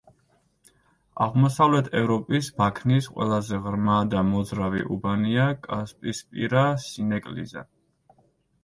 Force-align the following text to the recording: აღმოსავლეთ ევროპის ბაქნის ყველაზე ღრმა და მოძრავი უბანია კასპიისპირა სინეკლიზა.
აღმოსავლეთ 1.25 1.89
ევროპის 1.99 2.49
ბაქნის 2.61 3.11
ყველაზე 3.19 3.61
ღრმა 3.67 3.99
და 4.15 4.25
მოძრავი 4.33 4.85
უბანია 4.97 5.47
კასპიისპირა 5.69 6.67
სინეკლიზა. 6.89 7.69